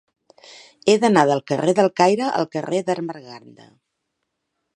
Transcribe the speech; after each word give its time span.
He 0.87 0.95
d'anar 1.03 1.25
del 1.31 1.43
carrer 1.51 1.75
del 1.81 1.91
Caire 2.01 2.31
al 2.41 2.49
carrer 2.57 2.81
d'Ermengarda. 2.89 3.71